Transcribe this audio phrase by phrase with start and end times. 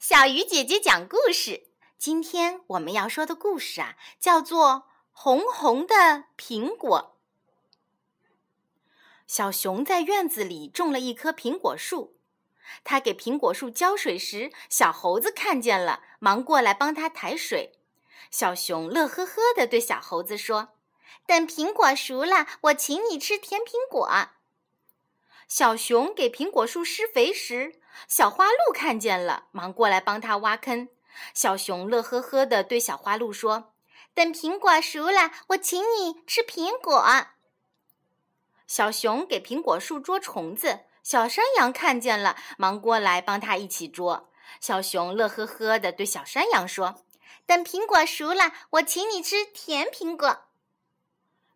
[0.00, 1.66] 小鱼姐姐讲故事。
[1.98, 4.68] 今天我们要说的故事啊，叫做
[5.12, 7.18] 《红红的苹果》。
[9.26, 12.16] 小熊在院子里种了一棵苹果树，
[12.82, 17.74] 他给苹果树浇水时，小猴子看见了，忙过来帮他抬水。
[18.30, 20.70] 小熊乐呵呵地对小猴子说
[21.26, 24.08] ：“等苹果熟了，我请你吃甜苹果。”
[25.46, 30.88] 小熊给苹果树施肥时，小花鹿看见了，忙过来帮他挖坑。
[31.34, 33.72] 小熊乐呵呵地对小花鹿说
[34.14, 37.04] ：“等苹果熟了，我请你吃苹果。”
[38.66, 44.30] 小熊给苹果树捉虫子，小山羊看见了，忙过来帮他一起捉。
[44.60, 47.02] 小熊乐呵呵地对小山羊说
[47.46, 50.44] ：“等苹果熟了，我请你吃甜苹果。”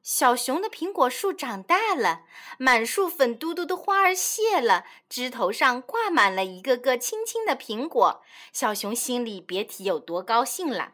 [0.05, 2.25] 小熊的苹果树长大了，
[2.59, 8.23] 满树粉嘟嘟的花儿谢了，枝头上挂满了一个个青青的苹果。
[8.53, 10.93] 小熊心里别提有多高兴了。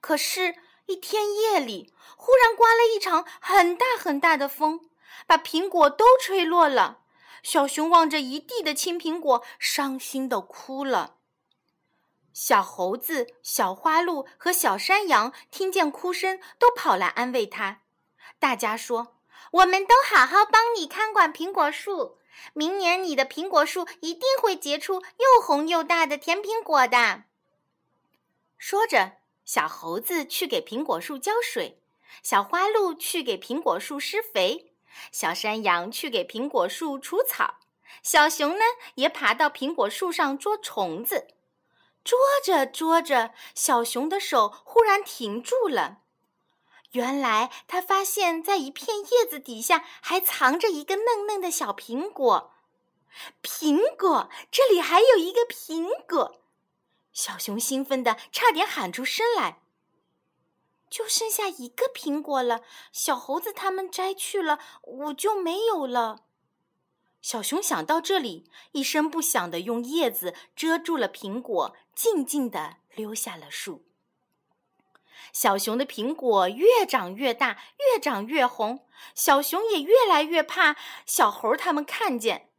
[0.00, 4.90] 可是，一天夜里，忽然刮了一场很大很大的风，
[5.28, 7.02] 把苹果都吹落了。
[7.44, 11.18] 小熊望着一地的青苹果，伤心的哭了。
[12.32, 17.82] 小猴子、小花鹿和小山羊听见哭声，都跑来安慰它。
[18.38, 19.16] 大家说
[19.52, 22.18] ：“我们都好好帮你看管苹果树，
[22.52, 27.24] 明年你的苹果树一定会结出又红又大的甜苹果的。”
[28.58, 29.12] 说着，
[29.44, 31.80] 小猴子去给苹果树浇水，
[32.22, 34.72] 小花鹿去给苹果树施肥，
[35.12, 37.56] 小山羊去给苹果树除草，
[38.02, 38.64] 小熊呢
[38.94, 41.28] 也爬到苹果树上捉虫子。
[42.02, 45.98] 捉着捉着，小熊的手忽然停住了。
[46.94, 52.52] 原来他发现，在一片叶子底下还藏着一个嫩嫩的小苹果。
[53.42, 56.40] 苹果，这里还有一个苹果！
[57.12, 59.60] 小熊兴奋的差点喊出声来。
[60.88, 66.20] 就剩下一个苹果了，小猴子他们摘去了，我就没有了。
[67.20, 73.84] 小熊想到这里，一声不响的用叶子遮住了苹果，静静的溜下了树。
[75.32, 78.86] 小熊的苹果越长越大，越长越红。
[79.14, 80.76] 小熊也越来越怕
[81.06, 82.50] 小猴他们看见。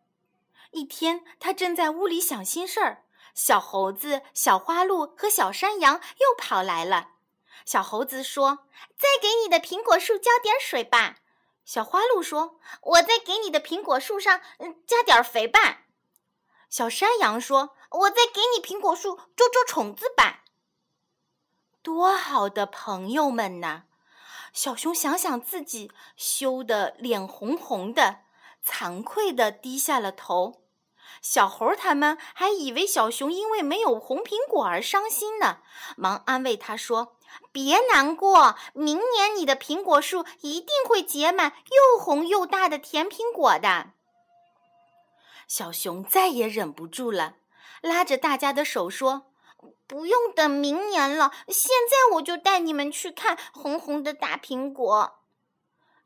[0.71, 7.11] 一天，他正在屋里想心事儿，小猴子、小花鹿和小山羊又跑来了。
[7.65, 8.67] 小猴子说
[8.97, 11.17] ：“再给你的苹果树浇点水吧。”
[11.65, 14.41] 小花鹿说：“我再给你的苹果树上
[14.85, 15.85] 加点肥吧。”
[16.69, 20.43] 小山羊说：“我再给你苹果树捉捉虫子吧。”
[21.85, 23.84] 多好的朋友们呐！
[24.51, 28.22] 小熊想想自己，羞得脸红红的，
[28.66, 30.63] 惭愧的低下了头。
[31.22, 35.59] 小猴他们还以为小熊因为没有红苹果而伤心呢，
[35.96, 37.18] 忙安慰他说
[37.53, 43.91] ：“别难过，明年你的苹果树一定会结满又红又大的甜苹果的。”
[45.47, 47.35] 小熊再也忍不住了，
[47.81, 49.28] 拉着大家的手说。
[49.88, 55.19] 不用等明年了，现在我就带你们去看红红的大苹果。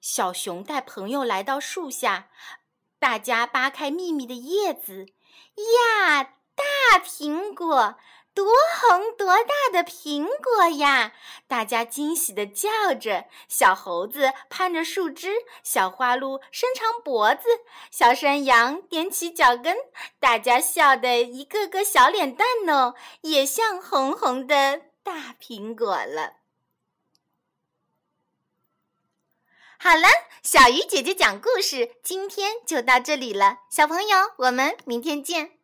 [0.01, 2.29] 小熊带朋友来到树下，
[2.99, 5.05] 大家扒开密密的叶子，
[5.55, 6.23] 呀，
[6.55, 7.97] 大苹果！
[8.39, 8.47] 多
[8.79, 11.11] 红多大的苹果呀！
[11.45, 13.25] 大家惊喜地叫着。
[13.49, 17.49] 小猴子攀着树枝，小花鹿伸长脖子，
[17.91, 19.75] 小山羊踮起脚跟，
[20.21, 26.35] 大家笑得一个个小脸蛋呢，也像红红的大苹果了。
[29.77, 30.07] 好了，
[30.41, 33.59] 小鱼姐姐讲故事，今天就到这里了。
[33.69, 35.58] 小朋友，我们明天见。